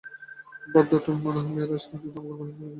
[0.67, 2.69] বাদ দাও, তুমি মনে হয় মেয়রের সাহসী দমকল বাহিনীর একজন।